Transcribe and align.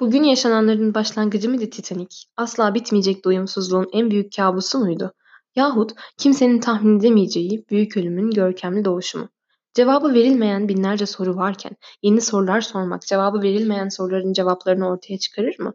Bugün 0.00 0.22
yaşananların 0.22 0.94
başlangıcı 0.94 1.48
mıydı 1.48 1.70
Titanic? 1.70 2.16
Asla 2.36 2.74
bitmeyecek 2.74 3.24
doyumsuzluğun 3.24 3.88
en 3.92 4.10
büyük 4.10 4.36
kabusu 4.36 4.78
muydu? 4.78 5.12
Yahut 5.54 5.92
kimsenin 6.18 6.60
tahmin 6.60 6.98
edemeyeceği 7.00 7.64
büyük 7.70 7.96
ölümün 7.96 8.30
görkemli 8.30 8.84
doğuşu 8.84 9.18
mu? 9.18 9.28
Cevabı 9.74 10.14
verilmeyen 10.14 10.68
binlerce 10.68 11.06
soru 11.06 11.36
varken 11.36 11.76
yeni 12.02 12.20
sorular 12.20 12.60
sormak 12.60 13.02
cevabı 13.02 13.42
verilmeyen 13.42 13.88
soruların 13.88 14.32
cevaplarını 14.32 14.88
ortaya 14.88 15.18
çıkarır 15.18 15.58
mı? 15.58 15.74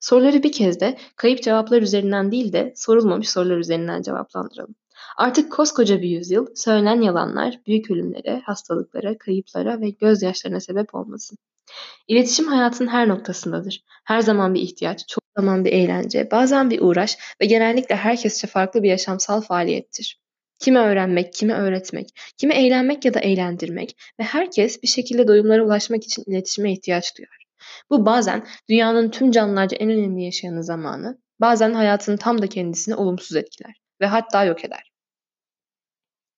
Soruları 0.00 0.42
bir 0.42 0.52
kez 0.52 0.80
de 0.80 0.98
kayıp 1.16 1.42
cevaplar 1.42 1.82
üzerinden 1.82 2.32
değil 2.32 2.52
de 2.52 2.72
sorulmamış 2.76 3.30
sorular 3.30 3.58
üzerinden 3.58 4.02
cevaplandıralım. 4.02 4.74
Artık 5.16 5.52
koskoca 5.52 6.02
bir 6.02 6.08
yüzyıl 6.08 6.46
söylenen 6.54 7.00
yalanlar 7.00 7.60
büyük 7.66 7.90
ölümlere, 7.90 8.40
hastalıklara, 8.44 9.18
kayıplara 9.18 9.80
ve 9.80 9.90
gözyaşlarına 9.90 10.60
sebep 10.60 10.94
olmasın. 10.94 11.38
İletişim 12.08 12.46
hayatın 12.46 12.86
her 12.86 13.08
noktasındadır. 13.08 13.84
Her 14.04 14.20
zaman 14.20 14.54
bir 14.54 14.60
ihtiyaç, 14.60 15.08
çok 15.08 15.24
zaman 15.36 15.64
bir 15.64 15.72
eğlence, 15.72 16.30
bazen 16.30 16.70
bir 16.70 16.80
uğraş 16.80 17.18
ve 17.40 17.46
genellikle 17.46 17.96
herkesçe 17.96 18.46
farklı 18.46 18.82
bir 18.82 18.88
yaşamsal 18.88 19.40
faaliyettir. 19.40 20.20
Kime 20.58 20.80
öğrenmek, 20.80 21.32
kime 21.32 21.54
öğretmek, 21.54 22.08
kime 22.36 22.54
eğlenmek 22.54 23.04
ya 23.04 23.14
da 23.14 23.20
eğlendirmek 23.20 23.96
ve 24.20 24.24
herkes 24.24 24.82
bir 24.82 24.88
şekilde 24.88 25.28
doyumlara 25.28 25.64
ulaşmak 25.64 26.04
için 26.04 26.24
iletişime 26.26 26.72
ihtiyaç 26.72 27.18
duyar. 27.18 27.46
Bu 27.90 28.06
bazen 28.06 28.46
dünyanın 28.68 29.10
tüm 29.10 29.30
canlılarca 29.30 29.76
en 29.76 29.90
önemli 29.90 30.24
yaşayanı 30.24 30.64
zamanı, 30.64 31.18
bazen 31.40 31.74
hayatın 31.74 32.16
tam 32.16 32.42
da 32.42 32.46
kendisini 32.46 32.94
olumsuz 32.94 33.36
etkiler 33.36 33.80
ve 34.00 34.06
hatta 34.06 34.44
yok 34.44 34.64
eder. 34.64 34.89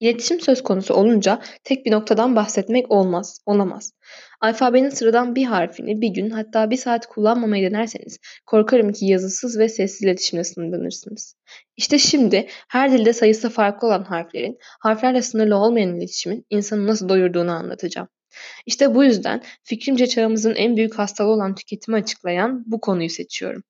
İletişim 0.03 0.41
söz 0.41 0.63
konusu 0.63 0.95
olunca 0.95 1.41
tek 1.65 1.87
bir 1.87 1.91
noktadan 1.91 2.37
bahsetmek 2.37 2.91
olmaz, 2.91 3.41
olamaz. 3.47 3.93
Alfabenin 4.41 4.89
sıradan 4.89 5.35
bir 5.35 5.45
harfini 5.45 6.01
bir 6.01 6.09
gün 6.09 6.31
hatta 6.31 6.71
bir 6.71 6.77
saat 6.77 7.07
kullanmamayı 7.07 7.71
denerseniz 7.71 8.19
korkarım 8.47 8.93
ki 8.93 9.07
yazısız 9.07 9.59
ve 9.59 9.69
sessiz 9.69 10.03
iletişimle 10.03 10.45
sınırlanırsınız. 10.45 11.37
İşte 11.77 11.99
şimdi 11.99 12.47
her 12.69 12.93
dilde 12.93 13.13
sayısı 13.13 13.51
farklı 13.51 13.89
olan 13.89 14.05
harflerin, 14.05 14.59
harflerle 14.81 15.23
sınırlı 15.23 15.57
olmayan 15.57 15.97
iletişimin 15.97 16.47
insanı 16.51 16.87
nasıl 16.87 17.09
doyurduğunu 17.09 17.53
anlatacağım. 17.53 18.09
İşte 18.67 18.95
bu 18.95 19.05
yüzden 19.05 19.43
fikrimce 19.65 20.07
çağımızın 20.07 20.55
en 20.55 20.77
büyük 20.77 20.95
hastalığı 20.95 21.33
olan 21.33 21.55
tüketimi 21.55 21.97
açıklayan 21.97 22.65
bu 22.67 22.81
konuyu 22.81 23.11
seçiyorum. 23.11 23.63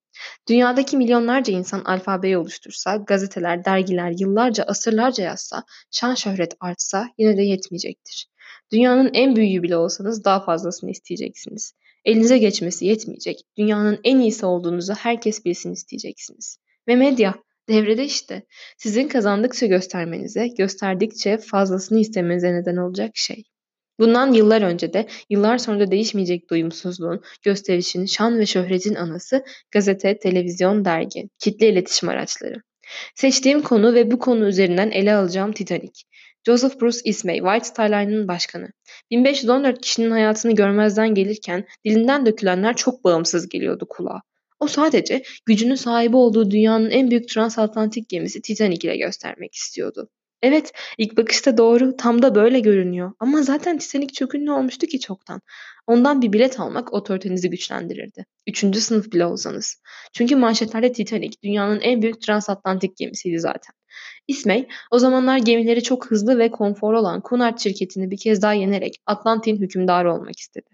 Dünyadaki 0.48 0.96
milyonlarca 0.96 1.52
insan 1.52 1.84
alfabeyi 1.84 2.38
oluştursa, 2.38 2.96
gazeteler, 2.96 3.64
dergiler 3.64 4.14
yıllarca, 4.18 4.64
asırlarca 4.64 5.24
yazsa, 5.24 5.64
şan 5.90 6.14
şöhret 6.14 6.54
artsa 6.60 7.08
yine 7.18 7.36
de 7.36 7.42
yetmeyecektir. 7.42 8.28
Dünyanın 8.72 9.10
en 9.14 9.36
büyüğü 9.36 9.62
bile 9.62 9.76
olsanız 9.76 10.24
daha 10.24 10.44
fazlasını 10.44 10.90
isteyeceksiniz. 10.90 11.74
Elinize 12.04 12.38
geçmesi 12.38 12.86
yetmeyecek. 12.86 13.40
Dünyanın 13.58 14.00
en 14.04 14.18
iyisi 14.18 14.46
olduğunuzu 14.46 14.94
herkes 14.94 15.44
bilsin 15.44 15.72
isteyeceksiniz. 15.72 16.58
Ve 16.88 16.96
medya 16.96 17.34
devrede 17.68 18.04
işte. 18.04 18.42
Sizin 18.78 19.08
kazandıkça 19.08 19.66
göstermenize, 19.66 20.48
gösterdikçe 20.48 21.38
fazlasını 21.38 22.00
istemenize 22.00 22.52
neden 22.52 22.76
olacak 22.76 23.10
şey. 23.14 23.44
Bundan 24.02 24.32
yıllar 24.32 24.62
önce 24.62 24.92
de, 24.92 25.06
yıllar 25.30 25.58
sonra 25.58 25.80
da 25.80 25.90
değişmeyecek 25.90 26.50
doyumsuzluğun, 26.50 27.20
gösterişin, 27.42 28.06
şan 28.06 28.38
ve 28.38 28.46
şöhretin 28.46 28.94
anası 28.94 29.44
gazete, 29.70 30.18
televizyon, 30.18 30.84
dergi, 30.84 31.28
kitle 31.38 31.68
iletişim 31.68 32.08
araçları. 32.08 32.62
Seçtiğim 33.14 33.62
konu 33.62 33.94
ve 33.94 34.10
bu 34.10 34.18
konu 34.18 34.48
üzerinden 34.48 34.90
ele 34.90 35.14
alacağım 35.14 35.52
Titanic. 35.52 36.02
Joseph 36.46 36.80
Bruce 36.80 36.98
Ismay, 37.04 37.36
White 37.36 37.64
Star 37.64 37.88
Line'ın 37.88 38.28
başkanı. 38.28 38.68
1514 39.10 39.80
kişinin 39.80 40.10
hayatını 40.10 40.52
görmezden 40.52 41.14
gelirken 41.14 41.64
dilinden 41.84 42.26
dökülenler 42.26 42.76
çok 42.76 43.04
bağımsız 43.04 43.48
geliyordu 43.48 43.86
kulağa. 43.88 44.20
O 44.60 44.66
sadece 44.66 45.22
gücünün 45.46 45.74
sahibi 45.74 46.16
olduğu 46.16 46.50
dünyanın 46.50 46.90
en 46.90 47.10
büyük 47.10 47.28
transatlantik 47.28 48.08
gemisi 48.08 48.42
Titanic 48.42 48.88
ile 48.88 48.96
göstermek 48.96 49.54
istiyordu. 49.54 50.08
Evet, 50.42 50.72
ilk 50.98 51.16
bakışta 51.16 51.58
doğru, 51.58 51.96
tam 51.96 52.22
da 52.22 52.34
böyle 52.34 52.60
görünüyor. 52.60 53.12
Ama 53.20 53.42
zaten 53.42 53.78
Titanic 53.78 54.12
çok 54.12 54.34
ünlü 54.34 54.50
olmuştu 54.52 54.86
ki 54.86 55.00
çoktan. 55.00 55.40
Ondan 55.86 56.22
bir 56.22 56.32
bilet 56.32 56.60
almak 56.60 56.92
otoritenizi 56.92 57.50
güçlendirirdi. 57.50 58.26
Üçüncü 58.46 58.80
sınıf 58.80 59.12
bile 59.12 59.26
olsanız. 59.26 59.82
Çünkü 60.12 60.36
manşetlerde 60.36 60.92
Titanic 60.92 61.36
dünyanın 61.44 61.80
en 61.80 62.02
büyük 62.02 62.22
transatlantik 62.22 62.96
gemisiydi 62.96 63.40
zaten. 63.40 63.74
İsmay 64.28 64.68
o 64.90 64.98
zamanlar 64.98 65.38
gemileri 65.38 65.82
çok 65.82 66.10
hızlı 66.10 66.38
ve 66.38 66.50
konforlu 66.50 66.98
olan 66.98 67.22
Cunard 67.28 67.58
şirketini 67.58 68.10
bir 68.10 68.18
kez 68.18 68.42
daha 68.42 68.52
yenerek 68.52 68.96
Atlantik'in 69.06 69.60
hükümdarı 69.60 70.14
olmak 70.14 70.38
istedi. 70.38 70.71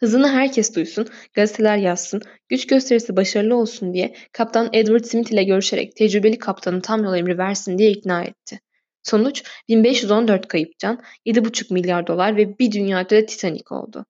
Hızını 0.00 0.28
herkes 0.28 0.74
duysun, 0.74 1.08
gazeteler 1.34 1.76
yazsın, 1.76 2.22
güç 2.48 2.66
gösterisi 2.66 3.16
başarılı 3.16 3.56
olsun 3.56 3.94
diye 3.94 4.14
kaptan 4.32 4.70
Edward 4.72 5.04
Smith 5.04 5.32
ile 5.32 5.44
görüşerek 5.44 5.96
tecrübeli 5.96 6.38
kaptanın 6.38 6.80
tam 6.80 7.04
yol 7.04 7.16
emri 7.16 7.38
versin 7.38 7.78
diye 7.78 7.90
ikna 7.90 8.24
etti. 8.24 8.60
Sonuç 9.02 9.42
1514 9.68 10.48
kayıp 10.48 10.78
can, 10.78 11.02
7,5 11.26 11.72
milyar 11.72 12.06
dolar 12.06 12.36
ve 12.36 12.58
bir 12.58 12.72
dünya 12.72 13.10
da 13.10 13.26
Titanic 13.26 13.64
oldu. 13.70 14.06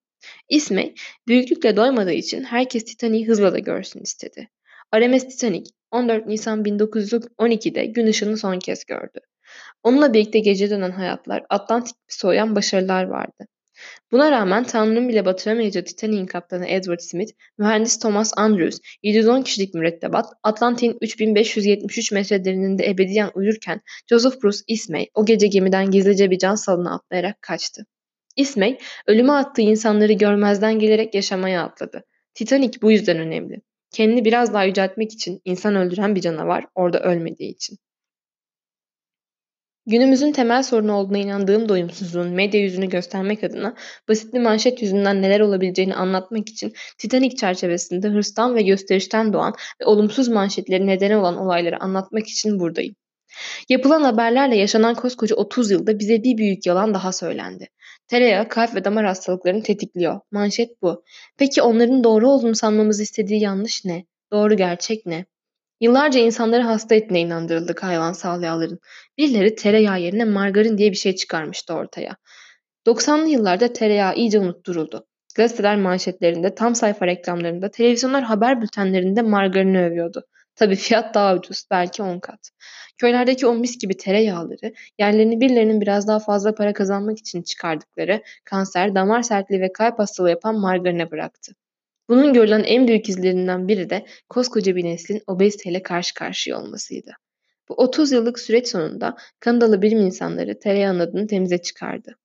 İsmi 0.49 0.95
büyüklükle 1.29 1.77
doymadığı 1.77 2.13
için 2.13 2.45
herkes 2.45 2.85
Titanic'i 2.85 3.29
hızla 3.29 3.53
da 3.53 3.59
görsün 3.59 4.01
istedi. 4.01 4.49
RMS 4.95 5.29
Titanic 5.29 5.71
14 5.91 6.27
Nisan 6.27 6.63
1912'de 6.65 7.87
gün 7.87 8.07
ışığını 8.07 8.37
son 8.37 8.59
kez 8.59 8.85
gördü. 8.85 9.19
Onunla 9.83 10.15
birlikte 10.15 10.39
gece 10.39 10.71
dönen 10.71 10.91
hayatlar, 10.91 11.45
Atlantik 11.51 11.97
soğuyan 12.09 12.57
başarılar 12.57 13.05
vardı. 13.05 13.47
Buna 14.13 14.31
rağmen 14.31 14.65
Tanrı'nın 14.65 15.09
bile 15.09 15.25
batıramayacağı 15.25 15.85
Titanic'in 15.85 16.27
kaptanı 16.27 16.67
Edward 16.67 17.01
Smith, 17.01 17.33
mühendis 17.59 17.99
Thomas 17.99 18.33
Andrews, 18.37 18.79
710 19.03 19.43
kişilik 19.43 19.75
mürettebat, 19.75 20.27
Atlantik'in 20.43 20.99
3573 21.01 22.13
metre 22.13 22.45
derinliğinde 22.45 22.87
ebediyen 22.87 23.31
uyurken 23.35 23.81
Joseph 24.11 24.43
Bruce 24.43 24.59
Ismay 24.69 25.07
o 25.15 25.25
gece 25.25 25.47
gemiden 25.47 25.91
gizlice 25.91 26.31
bir 26.31 26.39
can 26.39 26.55
salına 26.55 26.95
atlayarak 26.95 27.43
kaçtı. 27.43 27.87
Ismay, 28.37 28.79
ölüme 29.07 29.33
attığı 29.33 29.63
insanları 29.63 30.13
görmezden 30.13 30.79
gelerek 30.79 31.15
yaşamaya 31.15 31.63
atladı. 31.63 32.05
Titanic 32.35 32.83
bu 32.83 32.91
yüzden 32.91 33.19
önemli. 33.19 33.61
Kendini 33.91 34.25
biraz 34.25 34.55
daha 34.55 34.65
yüceltmek 34.65 35.13
için 35.13 35.41
insan 35.45 35.77
öldüren 35.77 36.15
bir 36.15 36.21
canavar 36.21 36.65
orada 36.75 37.01
ölmediği 37.01 37.51
için. 37.51 37.79
Günümüzün 39.87 40.33
temel 40.33 40.63
sorunu 40.63 40.93
olduğuna 40.93 41.19
inandığım 41.19 41.69
doyumsuzluğun 41.69 42.29
medya 42.29 42.61
yüzünü 42.61 42.89
göstermek 42.89 43.45
adına 43.45 43.75
basit 44.09 44.35
bir 44.35 44.41
manşet 44.41 44.83
yüzünden 44.83 45.23
neler 45.23 45.41
olabileceğini 45.41 45.95
anlatmak 45.95 46.49
için 46.49 46.73
Titanic 46.99 47.37
çerçevesinde 47.37 48.09
hırstan 48.09 48.55
ve 48.55 48.63
gösterişten 48.63 49.33
doğan 49.33 49.55
ve 49.81 49.85
olumsuz 49.85 50.29
manşetleri 50.29 50.87
nedeni 50.87 51.17
olan 51.17 51.37
olayları 51.37 51.83
anlatmak 51.83 52.29
için 52.29 52.61
buradayım. 52.61 52.95
Yapılan 53.69 54.03
haberlerle 54.03 54.57
yaşanan 54.57 54.95
koskoca 54.95 55.37
30 55.37 55.71
yılda 55.71 55.99
bize 55.99 56.23
bir 56.23 56.39
büyük 56.39 56.67
yalan 56.67 56.95
daha 56.95 57.13
söylendi. 57.13 57.69
Tereyağı 58.09 58.49
kalp 58.49 58.75
ve 58.75 58.85
damar 58.85 59.07
hastalıklarını 59.07 59.63
tetikliyor. 59.63 60.21
Manşet 60.31 60.83
bu. 60.83 61.05
Peki 61.39 61.63
onların 61.63 62.05
doğru 62.05 62.29
olduğunu 62.29 62.55
sanmamız 62.55 63.01
istediği 63.01 63.43
yanlış 63.43 63.85
ne? 63.85 64.05
Doğru 64.33 64.57
gerçek 64.57 65.07
ne? 65.07 65.27
Yıllarca 65.81 66.21
insanları 66.21 66.63
hasta 66.63 66.95
ettiğine 66.95 67.21
inandırıldık 67.21 67.83
hayvansal 67.83 68.43
yağların. 68.43 68.79
Birileri 69.19 69.55
tereyağı 69.55 70.01
yerine 70.01 70.25
margarin 70.25 70.79
diye 70.79 70.91
bir 70.91 70.97
şey 70.97 71.17
çıkarmıştı 71.17 71.75
ortaya. 71.75 72.17
90'lı 72.87 73.29
yıllarda 73.29 73.73
tereyağı 73.73 74.15
iyice 74.15 74.39
unutturuldu. 74.39 75.07
Gazeteler 75.37 75.77
manşetlerinde, 75.77 76.55
tam 76.55 76.75
sayfa 76.75 77.07
reklamlarında, 77.07 77.71
televizyonlar 77.71 78.23
haber 78.23 78.63
bültenlerinde 78.63 79.23
margarini 79.23 79.83
övüyordu. 79.83 80.25
Tabii 80.55 80.77
fiyat 80.77 81.15
daha 81.15 81.35
ucuz, 81.35 81.65
belki 81.71 82.03
10 82.03 82.21
kat. 82.21 82.51
Köylerdeki 82.99 83.47
o 83.47 83.55
mis 83.55 83.79
gibi 83.79 83.97
tereyağları, 83.97 84.73
yerlerini 84.99 85.41
birilerinin 85.41 85.81
biraz 85.81 86.09
daha 86.09 86.19
fazla 86.19 86.55
para 86.55 86.73
kazanmak 86.73 87.19
için 87.19 87.43
çıkardıkları 87.43 88.23
kanser, 88.45 88.95
damar 88.95 89.23
sertliği 89.23 89.61
ve 89.61 89.73
kalp 89.73 89.99
hastalığı 89.99 90.31
yapan 90.31 90.61
margarine 90.61 91.11
bıraktı. 91.11 91.53
Bunun 92.09 92.33
görülen 92.33 92.63
en 92.63 92.89
büyük 92.89 93.09
izlerinden 93.09 93.69
biri 93.69 93.91
de 93.91 94.07
koskoca 94.29 94.77
bir 94.77 94.85
neslin 94.85 95.23
obeziteyle 95.27 95.83
karşı 95.83 96.15
karşıya 96.15 96.61
olmasıydı. 96.61 97.13
Bu 97.69 97.75
30 97.75 98.13
yıllık 98.13 98.39
süreç 98.39 98.69
sonunda 98.69 99.17
Kanadalı 99.41 99.83
bilim 99.83 99.99
insanları 99.99 100.59
tereyağının 100.59 101.01
adını 101.01 101.27
temize 101.27 101.59
çıkardı. 101.59 102.17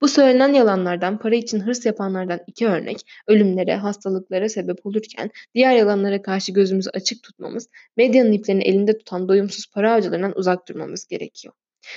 Bu 0.00 0.08
söylenen 0.08 0.52
yalanlardan 0.52 1.18
para 1.18 1.34
için 1.34 1.60
hırs 1.60 1.86
yapanlardan 1.86 2.40
iki 2.46 2.66
örnek 2.66 2.96
ölümlere, 3.26 3.76
hastalıklara 3.76 4.48
sebep 4.48 4.86
olurken 4.86 5.30
diğer 5.54 5.74
yalanlara 5.74 6.22
karşı 6.22 6.52
gözümüzü 6.52 6.90
açık 6.90 7.22
tutmamız, 7.22 7.68
medyanın 7.96 8.32
iplerini 8.32 8.62
elinde 8.64 8.98
tutan 8.98 9.28
doyumsuz 9.28 9.70
para 9.74 9.92
avcılarından 9.92 10.38
uzak 10.38 10.68
durmamız 10.68 11.06
gerekiyor. 11.06 11.54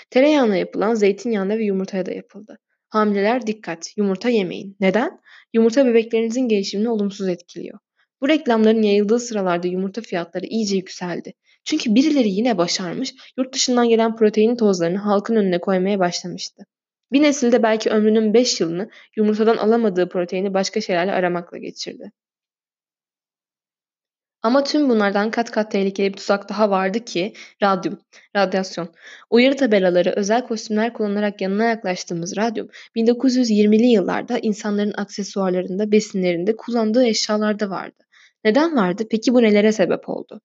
Tereyağına 0.10 0.56
yapılan 0.56 0.94
zeytinyağına 0.94 1.58
ve 1.58 1.64
yumurtaya 1.64 2.06
da 2.06 2.12
yapıldı. 2.12 2.58
Hamileler 2.94 3.48
dikkat, 3.48 3.98
yumurta 3.98 4.30
yemeyin. 4.30 4.78
Neden? 4.80 5.20
Yumurta 5.54 5.86
bebeklerinizin 5.86 6.48
gelişimini 6.48 6.90
olumsuz 6.90 7.28
etkiliyor. 7.28 7.80
Bu 8.22 8.30
reklamların 8.30 8.82
yayıldığı 8.82 9.20
sıralarda 9.20 9.68
yumurta 9.68 10.02
fiyatları 10.02 10.46
iyice 10.46 10.76
yükseldi. 10.76 11.34
Çünkü 11.64 11.96
birileri 11.96 12.30
yine 12.30 12.58
başarmış, 12.58 13.14
yurt 13.38 13.54
dışından 13.54 13.90
gelen 13.90 14.16
protein 14.16 14.56
tozlarını 14.56 14.98
halkın 14.98 15.36
önüne 15.36 15.62
koymaya 15.62 16.00
başlamıştı. 16.00 16.64
Bir 17.12 17.22
nesilde 17.22 17.64
belki 17.64 17.90
ömrünün 17.90 18.34
beş 18.34 18.62
yılını 18.62 18.90
yumurtadan 19.18 19.58
alamadığı 19.58 20.10
proteini 20.10 20.54
başka 20.54 20.82
şeylerle 20.82 21.12
aramakla 21.12 21.58
geçirdi. 21.58 22.12
Ama 24.44 24.64
tüm 24.64 24.90
bunlardan 24.90 25.32
kat 25.32 25.52
kat 25.52 25.72
tehlikeli 25.72 26.08
bir 26.08 26.18
tuzak 26.18 26.50
daha 26.50 26.70
vardı 26.70 27.00
ki 27.00 27.34
radyum, 27.64 28.00
radyasyon. 28.36 28.90
Uyarı 29.30 29.56
tabelaları, 29.56 30.14
özel 30.16 30.48
kostümler 30.48 30.94
kullanarak 30.94 31.42
yanına 31.42 31.66
yaklaştığımız 31.66 32.38
radyum 32.38 32.70
1920'li 32.96 33.86
yıllarda 33.86 34.40
insanların 34.40 34.94
aksesuarlarında, 34.98 35.92
besinlerinde, 35.92 36.56
kullandığı 36.56 37.06
eşyalarda 37.06 37.70
vardı. 37.70 38.04
Neden 38.44 38.76
vardı? 38.76 39.04
Peki 39.12 39.34
bu 39.34 39.42
nelere 39.42 39.72
sebep 39.72 40.10
oldu? 40.10 40.42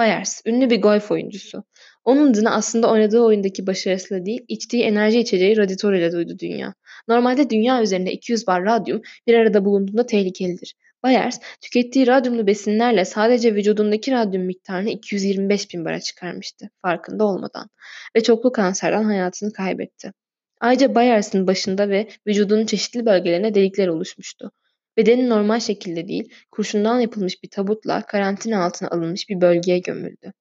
Byers, 0.00 0.40
ünlü 0.46 0.70
bir 0.70 0.82
golf 0.82 1.10
oyuncusu. 1.10 1.64
Onun 2.04 2.30
adını 2.32 2.54
aslında 2.54 2.90
oynadığı 2.90 3.20
oyundaki 3.20 3.66
başarısıyla 3.66 4.26
değil, 4.26 4.44
içtiği 4.48 4.82
enerji 4.82 5.18
içeceği 5.20 5.56
Radiator 5.56 5.92
ile 5.92 6.12
duydu 6.12 6.38
dünya. 6.38 6.74
Normalde 7.08 7.50
dünya 7.50 7.82
üzerinde 7.82 8.12
200 8.12 8.46
bar 8.46 8.64
radyum 8.64 9.02
bir 9.26 9.34
arada 9.34 9.64
bulunduğunda 9.64 10.06
tehlikelidir. 10.06 10.74
Byers, 11.06 11.40
tükettiği 11.60 12.06
radyumlu 12.06 12.46
besinlerle 12.46 13.04
sadece 13.04 13.54
vücudundaki 13.54 14.12
radyum 14.12 14.44
miktarını 14.44 14.90
225 14.90 15.74
bin 15.74 15.84
bara 15.84 16.00
çıkarmıştı, 16.00 16.70
farkında 16.82 17.24
olmadan 17.24 17.68
ve 18.16 18.22
çoklu 18.22 18.52
kanserden 18.52 19.04
hayatını 19.04 19.52
kaybetti. 19.52 20.12
Ayrıca 20.60 20.94
Byers'ın 20.94 21.46
başında 21.46 21.88
ve 21.88 22.08
vücudunun 22.26 22.66
çeşitli 22.66 23.06
bölgelerine 23.06 23.54
delikler 23.54 23.88
oluşmuştu. 23.88 24.50
Bedeni 24.96 25.28
normal 25.28 25.60
şekilde 25.60 26.08
değil, 26.08 26.32
kurşundan 26.50 27.00
yapılmış 27.00 27.42
bir 27.42 27.50
tabutla 27.50 28.02
karantina 28.02 28.64
altına 28.64 28.88
alınmış 28.88 29.28
bir 29.28 29.40
bölgeye 29.40 29.78
gömüldü. 29.78 30.32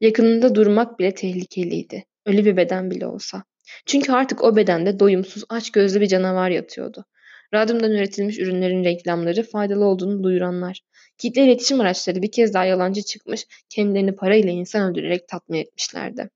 Yakınında 0.00 0.54
durmak 0.54 0.98
bile 0.98 1.14
tehlikeliydi, 1.14 2.04
ölü 2.26 2.44
bir 2.44 2.56
beden 2.56 2.90
bile 2.90 3.06
olsa. 3.06 3.44
Çünkü 3.86 4.12
artık 4.12 4.44
o 4.44 4.56
bedende 4.56 5.00
doyumsuz, 5.00 5.44
aç 5.48 5.70
gözlü 5.70 6.00
bir 6.00 6.06
canavar 6.06 6.50
yatıyordu. 6.50 7.04
Radyumdan 7.54 7.92
üretilmiş 7.92 8.38
ürünlerin 8.38 8.84
reklamları 8.84 9.42
faydalı 9.42 9.84
olduğunu 9.84 10.22
duyuranlar. 10.22 10.80
Kitle 11.18 11.44
iletişim 11.44 11.80
araçları 11.80 12.22
bir 12.22 12.32
kez 12.32 12.54
daha 12.54 12.64
yalancı 12.64 13.02
çıkmış, 13.02 13.46
kendilerini 13.68 14.16
parayla 14.16 14.50
insan 14.50 14.90
öldürerek 14.90 15.28
tatmin 15.28 15.58
etmişlerdi. 15.58 16.30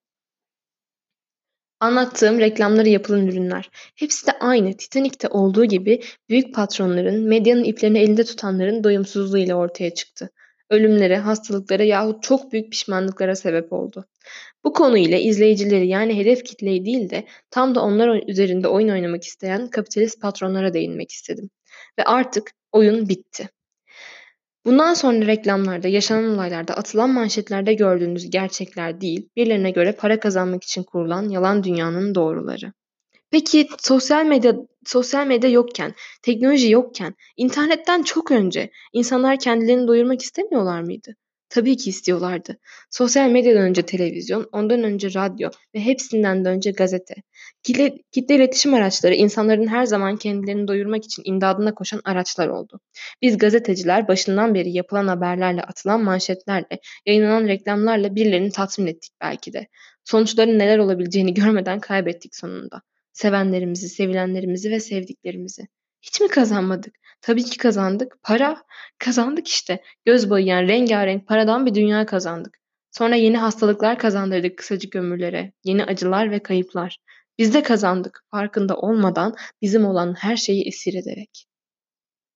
Anlattığım 1.80 2.38
reklamları 2.38 2.88
yapılan 2.88 3.26
ürünler. 3.26 3.70
Hepsi 3.72 4.26
de 4.26 4.32
aynı. 4.32 4.76
Titanic'te 4.76 5.28
olduğu 5.28 5.64
gibi 5.64 6.02
büyük 6.28 6.54
patronların, 6.54 7.28
medyanın 7.28 7.64
iplerini 7.64 7.98
elinde 7.98 8.24
tutanların 8.24 8.84
doyumsuzluğuyla 8.84 9.54
ortaya 9.54 9.94
çıktı. 9.94 10.30
Ölümlere, 10.72 11.18
hastalıklara 11.18 11.82
yahut 11.82 12.22
çok 12.22 12.52
büyük 12.52 12.70
pişmanlıklara 12.70 13.36
sebep 13.36 13.72
oldu. 13.72 14.04
Bu 14.64 14.72
konu 14.72 14.98
ile 14.98 15.22
izleyicileri 15.22 15.88
yani 15.88 16.16
hedef 16.16 16.44
kitleyi 16.44 16.84
değil 16.84 17.10
de 17.10 17.26
tam 17.50 17.74
da 17.74 17.82
onlar 17.82 18.28
üzerinde 18.28 18.68
oyun 18.68 18.88
oynamak 18.88 19.24
isteyen 19.24 19.66
kapitalist 19.70 20.20
patronlara 20.20 20.74
değinmek 20.74 21.10
istedim. 21.10 21.50
Ve 21.98 22.04
artık 22.04 22.50
oyun 22.72 23.08
bitti. 23.08 23.48
Bundan 24.64 24.94
sonra 24.94 25.26
reklamlarda, 25.26 25.88
yaşanan 25.88 26.34
olaylarda, 26.34 26.74
atılan 26.74 27.10
manşetlerde 27.10 27.74
gördüğünüz 27.74 28.30
gerçekler 28.30 29.00
değil, 29.00 29.28
birilerine 29.36 29.70
göre 29.70 29.92
para 29.92 30.20
kazanmak 30.20 30.64
için 30.64 30.82
kurulan 30.82 31.28
yalan 31.28 31.64
dünyanın 31.64 32.14
doğruları. 32.14 32.72
Peki 33.32 33.68
sosyal 33.78 34.24
medya 34.26 34.56
sosyal 34.86 35.26
medya 35.26 35.50
yokken, 35.50 35.94
teknoloji 36.22 36.70
yokken, 36.70 37.14
internetten 37.36 38.02
çok 38.02 38.30
önce 38.30 38.70
insanlar 38.92 39.38
kendilerini 39.38 39.88
doyurmak 39.88 40.22
istemiyorlar 40.22 40.80
mıydı? 40.82 41.14
Tabii 41.48 41.76
ki 41.76 41.90
istiyorlardı. 41.90 42.58
Sosyal 42.90 43.30
medyadan 43.30 43.62
önce 43.62 43.82
televizyon, 43.82 44.48
ondan 44.52 44.82
önce 44.84 45.14
radyo 45.14 45.50
ve 45.74 45.80
hepsinden 45.80 46.44
de 46.44 46.48
önce 46.48 46.70
gazete. 46.70 47.14
Kitle, 47.62 47.98
kitle 48.12 48.34
iletişim 48.34 48.74
araçları 48.74 49.14
insanların 49.14 49.66
her 49.66 49.84
zaman 49.84 50.16
kendilerini 50.16 50.68
doyurmak 50.68 51.04
için 51.04 51.22
imdadına 51.26 51.74
koşan 51.74 52.00
araçlar 52.04 52.48
oldu. 52.48 52.80
Biz 53.22 53.38
gazeteciler 53.38 54.08
başından 54.08 54.54
beri 54.54 54.72
yapılan 54.72 55.08
haberlerle, 55.08 55.62
atılan 55.62 56.04
manşetlerle, 56.04 56.78
yayınlanan 57.06 57.48
reklamlarla 57.48 58.14
birilerini 58.14 58.50
tatmin 58.50 58.86
ettik 58.86 59.12
belki 59.20 59.52
de. 59.52 59.66
Sonuçların 60.04 60.58
neler 60.58 60.78
olabileceğini 60.78 61.34
görmeden 61.34 61.80
kaybettik 61.80 62.36
sonunda. 62.36 62.82
Sevenlerimizi, 63.12 63.88
sevilenlerimizi 63.88 64.70
ve 64.70 64.80
sevdiklerimizi. 64.80 65.62
Hiç 66.02 66.20
mi 66.20 66.28
kazanmadık? 66.28 66.94
Tabii 67.20 67.44
ki 67.44 67.58
kazandık. 67.58 68.16
Para? 68.22 68.62
Kazandık 68.98 69.48
işte. 69.48 69.82
Göz 70.04 70.30
boyayan 70.30 70.62
rengarenk 70.62 71.28
paradan 71.28 71.66
bir 71.66 71.74
dünya 71.74 72.06
kazandık. 72.06 72.58
Sonra 72.90 73.14
yeni 73.14 73.36
hastalıklar 73.36 73.98
kazandırdık 73.98 74.58
kısacık 74.58 74.96
ömürlere. 74.96 75.52
Yeni 75.64 75.84
acılar 75.84 76.30
ve 76.30 76.38
kayıplar. 76.38 76.98
Biz 77.38 77.54
de 77.54 77.62
kazandık 77.62 78.24
farkında 78.30 78.76
olmadan 78.76 79.34
bizim 79.62 79.84
olan 79.84 80.14
her 80.14 80.36
şeyi 80.36 80.66
esir 80.66 80.94
ederek. 80.94 81.46